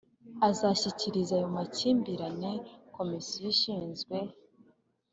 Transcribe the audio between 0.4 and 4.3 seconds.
azashyikiriza ayo makimbirane Komisiyo ishinzwe